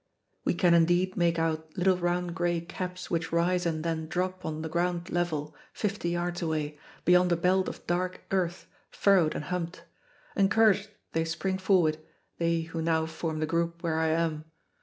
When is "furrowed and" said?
8.89-9.43